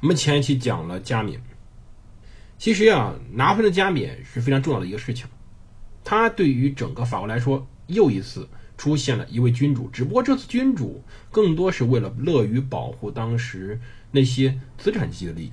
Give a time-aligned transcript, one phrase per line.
[0.00, 1.38] 我们前一期讲了加冕，
[2.56, 5.26] 其实啊，拿破仑的加冕是非常重要的一个事情。
[6.02, 9.90] 他对于整个法国来说，又一次出现了一位君主。
[9.90, 13.78] 只不过这次君主更多是为了乐于保护当时
[14.10, 15.52] 那些资产阶级的利益。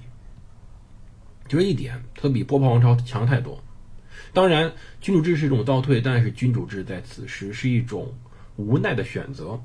[1.49, 3.61] 就这一点，他比波旁王朝强太多。
[4.33, 4.71] 当然，
[5.01, 8.13] 君主制是一种倒退，但是君主制在此时是一种
[8.55, 9.61] 无奈的选择，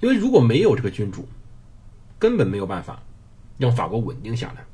[0.00, 1.28] 因为如果没有这个君主，
[2.20, 3.02] 根本没有办法。
[3.58, 4.64] 让法国稳定下来。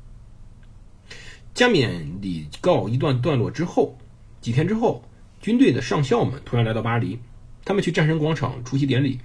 [1.53, 3.97] 加冕礼告一段段落之后，
[4.39, 5.03] 几天之后，
[5.41, 7.19] 军队的上校们突然来到巴黎，
[7.65, 9.19] 他们去战神广场出席典礼，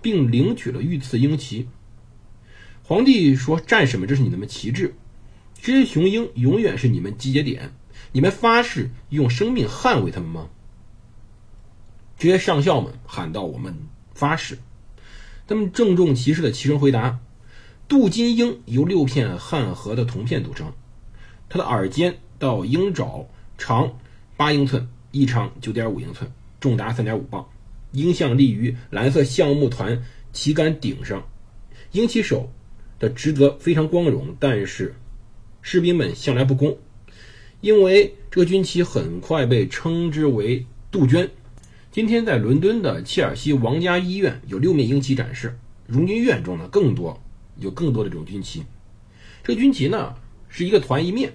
[0.00, 1.68] 并领取了御赐鹰旗。
[2.84, 4.94] 皇帝说：“战士们，这是你们的旗帜，
[5.60, 7.72] 这些雄鹰永远是你们集结点。
[8.12, 10.48] 你们发誓用生命捍卫他们吗？”
[12.18, 13.74] 这些上校们喊道：“我们
[14.14, 14.58] 发誓。”
[15.48, 17.18] 他们郑重其事的齐声回答。
[17.90, 20.72] 镀金鹰由六片汉和的铜片组成，
[21.48, 23.26] 它的耳尖到鹰爪
[23.58, 23.98] 长
[24.36, 26.30] 八英寸，翼长九点五英寸，
[26.60, 27.44] 重达三点五磅。
[27.90, 30.00] 鹰像立于蓝色橡木团
[30.32, 31.26] 旗杆顶上，
[31.90, 32.48] 鹰旗手
[33.00, 34.94] 的职责非常光荣，但是
[35.60, 36.78] 士兵们向来不公，
[37.60, 41.28] 因为这个军旗很快被称之为杜鹃。
[41.90, 47.20] 今天在伦敦的切尔西王家医院有六面鹰旗展示，荣军院中呢更多。
[47.60, 48.64] 有更多的这种军旗，
[49.44, 50.14] 这个军旗呢
[50.48, 51.32] 是一个团一面，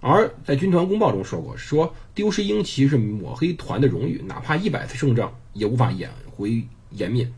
[0.00, 7.32] 而在军团公报中说过，说丢失鹰旗是抹黑团的荣誉，哪怕一百次胜仗也无法掩回颜面。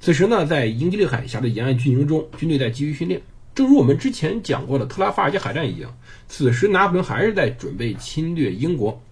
[0.00, 3.20] 此时呢，在英吉利海峡的沿岸军营中，军队在继续训练，
[3.54, 5.94] 正如我们之前讲过的特拉法尔加海战一样，
[6.26, 9.02] 此时拿破仑还是在准备侵略英国。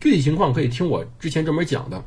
[0.00, 2.02] 具体情况可以听我之前专门讲的，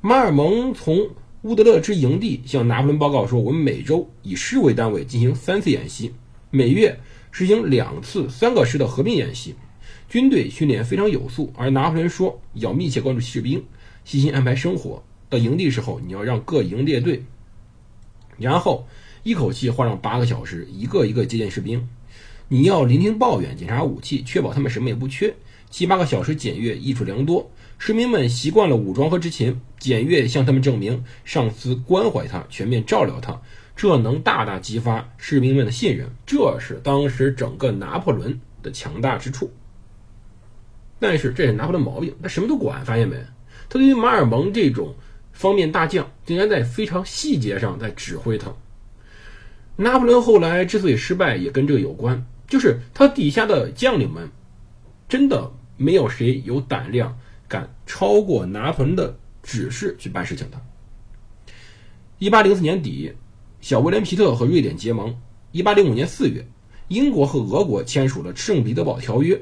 [0.00, 1.08] 马尔蒙从。
[1.42, 6.12] 乌德勒之营地向拿破仑报告说：“我们每周以师为单位进行三次演习，
[6.50, 6.98] 每月
[7.30, 9.54] 实行两次三个师的合并演习，
[10.08, 13.64] 军队训练非常有素。”而拿破仑说：“要密切关注士兵，
[14.04, 15.00] 细心安排生活。
[15.28, 17.22] 到营地时候，你要让各营列队，
[18.36, 18.88] 然后
[19.22, 21.88] 一口气花上八个小时，一个一个接见士兵。
[22.48, 25.32] 你要聆听抱怨，检查武器，确保他们什么也不缺。
[25.70, 27.48] 七八个小时检阅，益处良多。”
[27.78, 33.40] 士兵们习惯了武装和执勤，检阅向他们证明上司关怀他，全面照料他，
[33.76, 36.10] 这能大大激发士兵们的信任。
[36.26, 39.50] 这是当时整个拿破仑的强大之处。
[40.98, 43.16] 但是这是拿破仑毛病，他什么都管，发现没？
[43.68, 44.96] 他对于马尔蒙这种
[45.32, 48.52] 方面大将，竟然在非常细节上在指挥他。
[49.76, 54.28] 拿破仑后来之所以失败，也跟这个有关，就是他底下的将领们
[55.08, 57.16] 真的没有谁有胆量。
[57.48, 60.60] 敢超过拿破仑的指示去办事情的。
[62.18, 63.14] 一八零四年底，
[63.60, 65.16] 小威廉皮特和瑞典结盟。
[65.50, 66.46] 一八零五年四月，
[66.88, 69.40] 英国和俄国签署了圣彼得堡条约，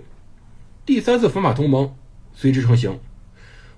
[0.84, 1.92] 第三次反法同盟
[2.32, 2.96] 随之成型。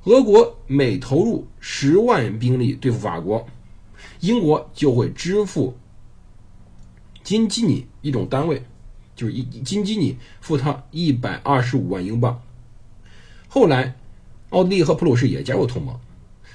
[0.05, 3.49] 俄国每投入十万兵力对付法国，
[4.21, 5.77] 英国就会支付
[7.23, 8.63] 金基尼一种单位，
[9.17, 12.43] 就是一金基尼付他一百二十五万英镑。
[13.49, 13.95] 后来。
[14.51, 15.95] 奥地利和普鲁士也加入同盟。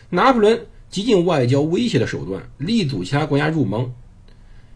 [0.09, 3.91] 拿破仑极尽外交威胁的手段，力阻其他国家入盟。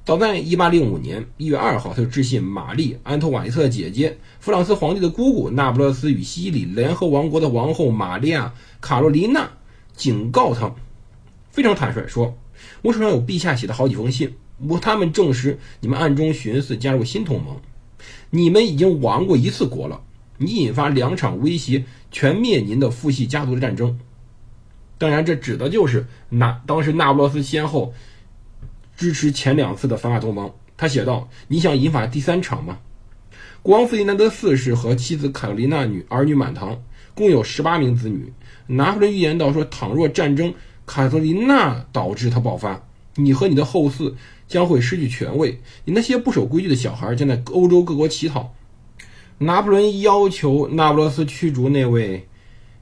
[0.04, 8.48] 早在1805年1月2号，他就致信玛丽·安托瓦内特的姐姐、弗朗斯皇帝的姑姑、那不勒斯与西里联合王国的王后玛利亚·
[8.80, 9.50] 卡洛琳娜，
[9.98, 10.74] 警告他，
[11.52, 12.38] 非常坦率说
[12.82, 14.34] ：“我手上有陛下写的好几封信，
[14.66, 17.60] 我他们证实你们暗中寻思加入新同盟。
[18.30, 20.02] 你们已经亡过一次国了。”
[20.38, 24.00] 你引发两场威胁全灭您的父系家族的战争，
[24.98, 27.94] 当然，这指的就是那当时那不勒斯先后
[28.96, 30.52] 支持前两次的反法同盟。
[30.76, 32.78] 他写道：“你想引发第三场吗？”
[33.64, 36.84] 国王费迪南德四世和妻子卡罗琳娜女儿女满堂，
[37.16, 38.32] 共有十八名子女。
[38.68, 40.54] 拿破仑预言到说：“倘若战争
[40.86, 44.14] 卡特琳娜导致它爆发，你和你的后嗣
[44.48, 48.54] 将会失去权位，你那些不守规矩的小孩将在欧洲各国乞讨。”
[49.40, 52.28] 拿破仑要求那不勒斯驱逐那位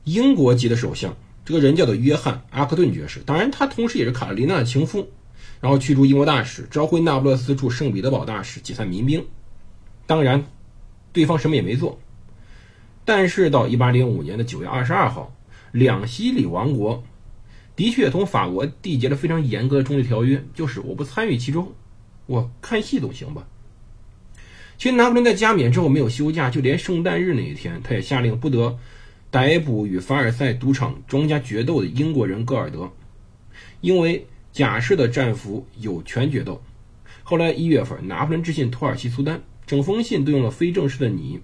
[0.04, 3.20] 英国籍的首相，这个人叫做约翰·阿克顿爵士。
[3.26, 5.08] 当然，他同时也是卡罗琳娜的情夫。
[5.62, 9.26] 然后驱逐英国大使，召回那不勒斯驻圣彼得堡大使，解散民兵。
[10.06, 10.46] 当然，
[11.12, 11.98] 对方什么也没做。
[13.04, 15.36] 但是到1805年的9月22号，
[15.72, 17.04] 两西里王国
[17.76, 21.74] 的确同法国缔结了非常严格的中立条约，就是我不参与其中，
[22.28, 23.48] 我看戏总行吧。
[24.78, 28.78] 其实拿破仑在加冕之后没有休假，就连圣诞日那一天，他也下令不得
[29.32, 32.92] 逮捕与凡尔赛赌场庄家决斗的英国人戈尔德，
[33.82, 36.62] 因为假释的战俘有权决斗。
[37.24, 41.40] 后来一月份，拿破仑致信土耳其苏丹，整封信都用了非正式的“你”，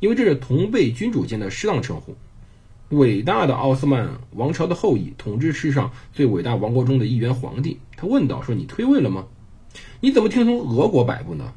[0.00, 2.14] 因为这是同辈君主间的适当称呼。
[2.90, 9.24] 伟大的奥斯曼王朝的后裔，统治世上最伟大王国中的一员皇帝，他问道：“说你退位了吗？
[10.00, 11.52] 你怎么听从俄国摆布呢？”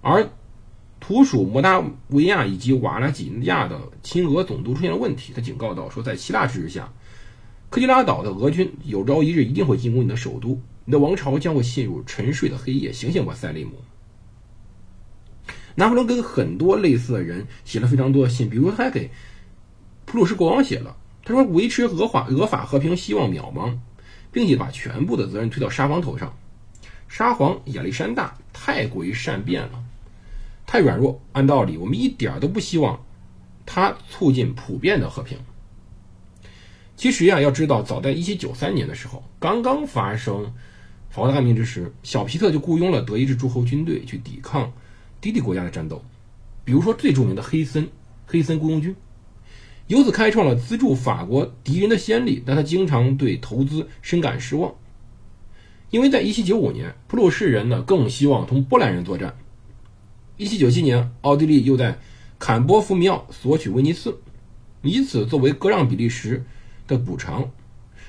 [0.00, 0.28] 而
[1.00, 6.92] 土属摩达维亚以及瓦拉几尼亚的亲俄总督出现了问题，他警告道：“说在希腊支持下，
[7.70, 12.92] 科吉拉岛的俄军有朝一日一定会进攻你的首都，你的王朝将会陷入沉睡的黑夜。
[12.92, 13.72] 醒醒吧，塞利姆！”
[15.76, 19.08] 拿破仑跟很多类似的人写了非常多的信，比如他还给
[20.04, 23.78] 普鲁士国王写了，他说：“维持俄法俄法和平希望渺茫，
[24.32, 26.36] 并且把全部的责任推到沙皇头上。
[27.06, 29.84] 沙皇亚历山大太过于善变了。”
[30.70, 33.02] 太软弱，按道理我们一点都不希望
[33.64, 35.38] 他促进普遍的和平。
[36.94, 40.44] 其实呀，要知道，早在1793年的时候，刚刚发生
[41.08, 44.70] 法国大革命之时，小皮特就雇佣了德意志诸侯军队去抵抗
[45.22, 46.04] 低地国家的战斗，
[46.66, 47.88] 比如说最著名的黑森
[48.26, 48.94] 黑森雇佣军，
[49.86, 52.42] 由此开创了资助法国敌人的先例。
[52.44, 54.74] 但他经常对投资深感失望，
[55.88, 59.34] 因为在1795年，普鲁士人呢更希望同波兰人作战。
[60.38, 61.98] 一七九七年，奥地利又在
[62.38, 64.20] 坎波夫米奥索取威尼斯，
[64.82, 66.44] 以此作为割让比利时
[66.86, 67.50] 的补偿。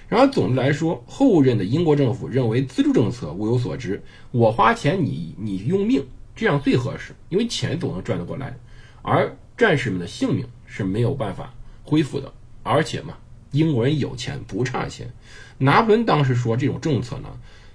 [0.08, 6.06] 然而，总的来说，后任的英国政府认为资助政策物有所值，我花钱，你你用命，
[6.36, 8.56] 这样最合适，因为钱总能赚得过来，
[9.02, 12.32] 而战士们的性命是没有办法恢复的。
[12.62, 13.18] 而且嘛，
[13.54, 15.12] 英国人有钱不差钱。
[15.58, 17.30] 拿破仑当时说，这种政策呢，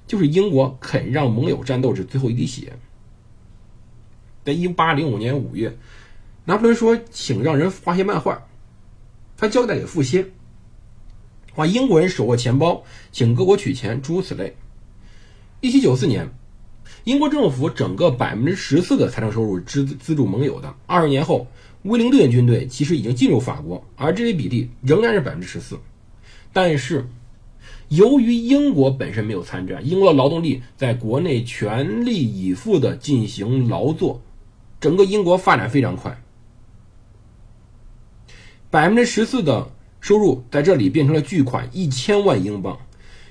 [0.07, 2.73] 就是英国肯让盟友战斗至最后一滴血。
[4.45, 5.77] 在一八零五年五月，
[6.45, 8.47] 拿破仑说：“请让人画些漫画。”
[9.37, 10.27] 他交代给傅歇，
[11.55, 14.55] 画英国人手握钱包，请各国取钱，诸如此类。
[15.61, 16.29] 一七九四年，
[17.05, 20.75] 英国政府整个百分之十四的财政收入资资助盟友的。
[20.87, 21.47] 二十年后，
[21.83, 25.79] 威灵顿军队其实已经进入法国，而这一比例仍然是百分之十四。
[26.53, 27.09] 但是，
[27.89, 34.23] 由于英国本身没有参战，英国的劳动力在国内全力以赴的进行劳作。
[34.85, 36.21] 整个英国发展非常快，
[38.71, 39.71] 百分之十四的
[40.03, 42.79] 收入在这里变成了巨款一千万英镑。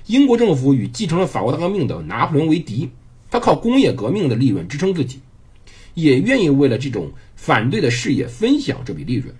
[0.06, 2.90] 英国政府与继承了法国大革命的拿破仑为敌，
[3.30, 5.20] 他靠工业革命的利润支撑自己，
[5.94, 9.32] 也愿意为了这种反对的事业分享这笔利润。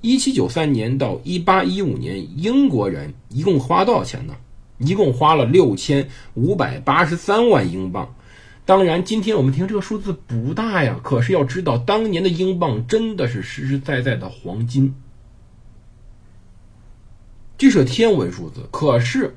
[0.00, 4.34] 一七九三年到一八一五年，英国人一共花多少钱呢？
[4.78, 8.14] 一共花了六千五百八十三万英镑。
[8.66, 14.94] 当然，今天我们听这个数字不大呀，可是要知道，当年的英镑真的是实实在在的黄金，
[17.58, 18.66] 这是天文数字。
[18.70, 19.36] 可是，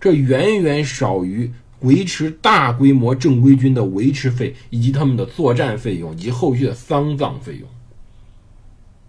[0.00, 7.66] 这远远少于维持大规模正规军的维持费，以及他们的作战费用以及后续的丧葬费用。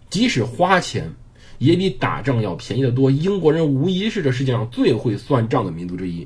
[0.09, 1.11] 即使花钱，
[1.57, 3.11] 也比打仗要便宜得多。
[3.11, 6.25] 英国人无疑是这世界上最会算账的民族之一。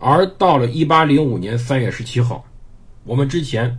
[0.00, 2.44] 而到了一八零五年三月十七号，
[3.04, 3.78] 我们之前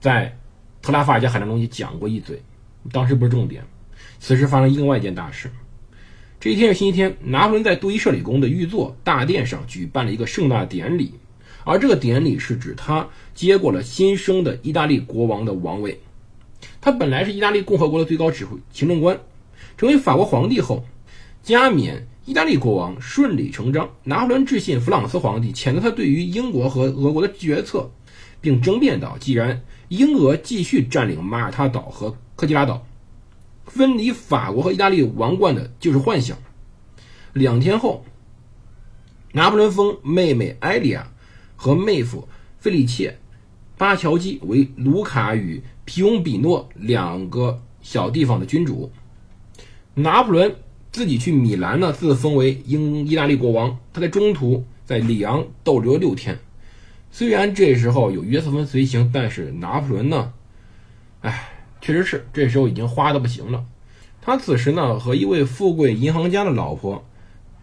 [0.00, 0.34] 在
[0.80, 2.42] 特拉法加海战中也讲过一嘴，
[2.90, 3.62] 当时不是重点。
[4.18, 5.50] 此时发生另外一件大事，
[6.40, 11.12] 这一天是星期天，拿破仑在杜伊舍里宫的御座大殿上举办了一个盛大典礼，
[11.64, 16.00] 而这个典礼是指他接过了新生的意大利国王的王位。
[16.80, 19.20] 他本来是意大利共和国的最高指挥行政官，
[19.76, 20.82] 成为法国皇帝后
[21.42, 22.06] 加冕。
[22.24, 23.90] 意大利国王顺理成章。
[24.04, 27.90] 拿破仑致信弗朗斯皇帝，谴责他对于英国和俄国的决策，
[28.40, 32.86] 并争辩道：“既然英俄继续占领马耳他岛和科吉拉岛，
[33.66, 36.38] 分离法国和意大利王冠的就是幻想。”
[37.34, 38.04] 两天后，
[39.32, 41.08] 拿破仑封妹妹埃利亚
[41.56, 42.28] 和妹夫
[42.60, 43.10] 费利切·
[43.76, 48.92] 巴乔基为卢卡与皮翁比诺两个小地方的君主。
[49.94, 50.54] 拿破仑。
[50.92, 53.78] 自己去米兰呢，自封为英意大利国王。
[53.94, 56.38] 他在中途在里昂逗留了六天。
[57.10, 60.34] 虽然这时候有约瑟芬随行，但是拿破仑呢，
[61.22, 61.48] 哎，
[61.80, 63.64] 确实是这时候已经花的不行了。
[64.20, 67.04] 他此时呢和一位富贵银行家的老婆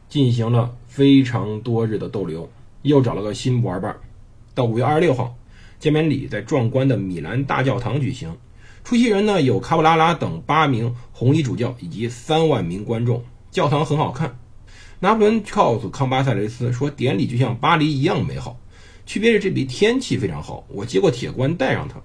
[0.10, 2.50] 进行了非常多日的逗留，
[2.82, 3.96] 又找了个新玩伴。
[4.56, 5.38] 到五月二十六号，
[5.80, 8.36] 见面礼在壮观的米兰大教堂举行，
[8.90, 13.24] 出席人呢有卡布拉拉等八名红衣主教以及三万名观众。
[13.52, 14.40] 教堂很好看。
[15.00, 18.60] 拿破仑告诉康巴塞雷斯说：“典礼就像巴黎一样美好，
[19.06, 20.66] 区别是这里天气非常好。
[20.70, 22.02] 我接过铁冠，戴上它，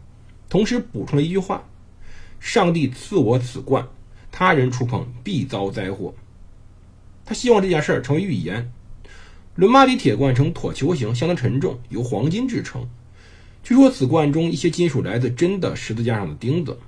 [0.50, 1.64] 同时补充了一句话
[2.38, 3.88] ：‘上帝赐我此冠，
[4.30, 6.12] 他人触碰必遭灾祸。’
[7.24, 8.70] 他希望这件事儿成为预言。
[9.54, 12.86] 伦巴第铁冠呈椭球形，相当沉重，由黄金制成。
[13.64, 16.78] 据说此罐中一些金属来自真的十字架上的钉子。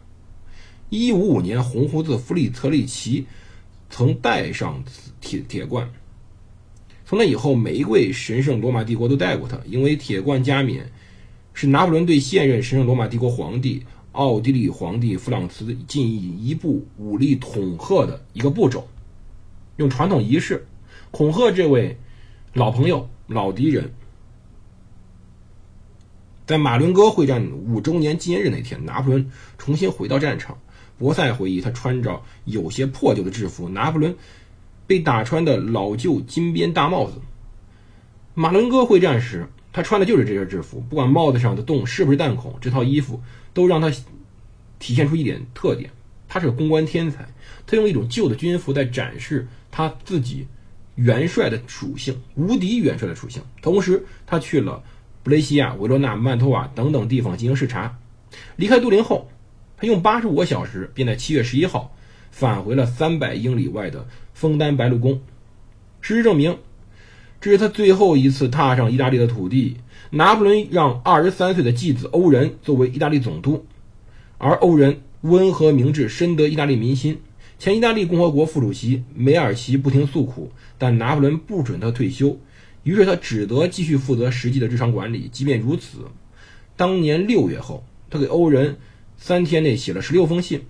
[0.90, 3.26] 一五五年，红胡子弗里特里奇。”
[3.88, 5.88] 曾戴上此铁铁罐。
[7.04, 10.90] 从那以后，每一位神圣罗马帝国都戴过它，因为铁罐加冕
[11.54, 18.88] 是拿破仑对现任神圣罗马帝国皇帝奥地利皇帝弗朗茨进一一步武力恐吓的一个步骤，
[19.76, 20.66] 用传统仪式
[21.12, 21.97] 恐吓这位
[22.54, 23.92] 老朋友、老敌人。
[26.47, 30.57] 在马伦哥会战五周年纪念日那天，拿破仑重新回到战场。
[30.97, 34.15] 博塞回忆，他穿着有些破旧的制服，拿破仑
[34.87, 37.21] 被打穿的老旧金边大帽子。
[38.35, 43.21] 马伦哥会战时，他穿的就是这身制服，不管帽子上的洞是不是弹孔，这套衣服
[43.53, 43.91] 都让他
[44.79, 45.91] 体现出一点特点。
[46.29, 47.29] 他是个公关天才，
[47.67, 50.47] 他用一种旧的军服在展示他自己
[50.95, 53.43] 元帅的属性，无敌元帅的属性。
[53.61, 54.83] 同时，他去了
[55.26, 57.99] 布雷西亚、维罗纳、曼托瓦等等地方进行视察。
[58.54, 59.28] 离开都灵后。
[59.76, 61.92] 他用八十五个小时，便在七月十一号
[62.30, 65.21] 返回了三百英里外的枫丹白露宫。
[66.00, 66.56] 事实证明，
[67.40, 69.78] 这是他最后一次踏上意大利的土地。
[70.11, 73.66] 拿破仑让二十三岁的继子欧仁作为意大利总督，
[74.38, 77.18] 而欧仁温和明智，深得意大利民心。
[77.59, 82.38] 前意大利共和国副主席梅尔奇不停诉苦，但拿破仑不准他退休，
[82.87, 85.28] 于是他只得继续负责实际的日常管理。
[85.33, 85.99] 即便如此，
[86.76, 88.76] 当年六月后，他给欧仁。
[89.19, 90.61] 三天内写了十六封信，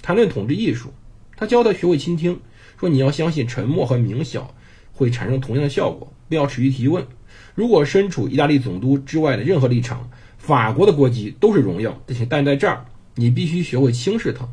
[0.00, 0.92] 谈论统治艺术。
[1.36, 2.38] 他教他学会倾听，
[2.78, 4.54] 说你要相信沉默和冥想
[4.92, 7.04] 会产生同样的效果，不要耻于提问。
[7.56, 10.08] 如果身处意大利总督之外的任何立场，
[10.38, 14.48] 法国的国籍都是荣耀，但但在这儿你必须学会轻视它。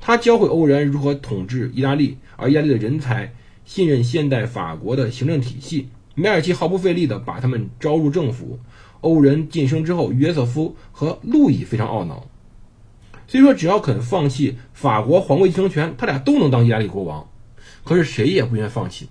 [0.00, 3.34] 他教会欧仁如何统治意大利，而意大利的人才
[3.66, 5.88] 信任现代法国的行政体系。
[6.18, 8.58] 梅尔奇毫不费力地把他们招入政府。
[9.02, 12.26] 欧人晋升之后，约瑟夫和路易非常懊恼。
[13.28, 17.28] 虽说只要肯放弃法国皇位继承权，他俩都能当意大利国王。
[17.84, 19.08] 可是谁也不愿放弃。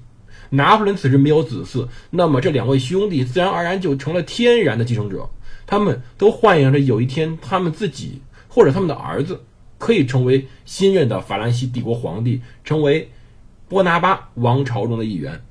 [0.49, 5.29] 拿破仑此时没有子嗣，那么这两位兄弟自然而然就成了天然的继承者。
[5.65, 9.41] 他们都幻想着有一天，他们自己或者他们的儿子
[9.77, 13.09] 可以成为新任的法兰西帝国皇帝，成为
[13.69, 15.41] 波拿巴王朝中的一员。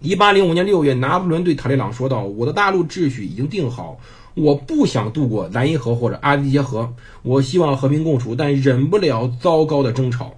[0.00, 3.98] 一八零五年六月，拿破仑对塔列朗说道：“我的大陆秩序已经定好。”
[4.34, 10.36] 我不想渡过莱茵河或者阿迪耶河，我希望和平共处，但忍不了糟糕的争吵。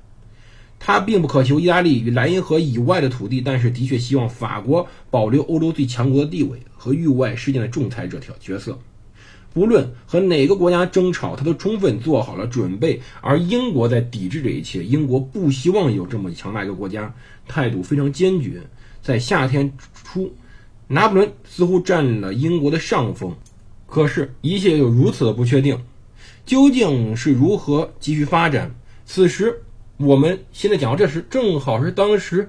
[0.78, 8.78] 他并不渴求意大利与莱茵河以外的土地，但是的确希望法国保留欧洲最强国的地位和域外事件的仲裁者条角色。
[9.52, 12.98] 不论和哪个国家争吵，他都充分做好了准备。
[13.20, 17.12] 而英国在抵制这一切，英国不希望有这么强大一个国家，
[17.46, 18.62] 态度非常坚决。
[19.02, 20.32] 在夏天初，
[20.88, 23.34] 拿破仑似乎占了英国的上风。
[23.86, 25.82] 可是，一切又如此的不确定，
[26.46, 28.74] 究竟是如何继续发展？
[29.04, 29.62] 此时，
[29.96, 32.48] 我们现在讲到这时，正好是当时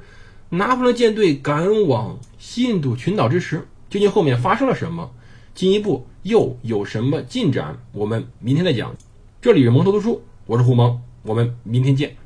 [0.49, 3.67] 拿破仑舰队赶往西印度群岛之时。
[3.89, 5.11] 究竟后面发生了什么？
[5.53, 7.77] 进一步又有什么进展？
[7.91, 8.95] 我们明天再讲。
[9.41, 12.20] 这里是蒙头读书，我是胡蒙，我们明天见。